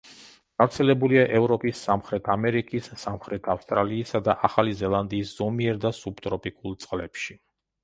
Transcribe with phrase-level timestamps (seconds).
[0.59, 7.41] გავრცელებულია ევროპის, სამხრეთ ამერიკის, სამხრეთ ავსტრალიისა და ახალი ზელანდიის ზომიერ და სუბტროპიკულ წყლებში.